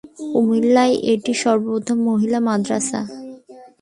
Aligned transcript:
কুমিল্লায় 0.31 0.95
এটিই 1.11 1.37
সর্বপ্রথম 1.43 1.97
মহিলা 2.09 2.39
মাদ্রাসা। 2.47 3.01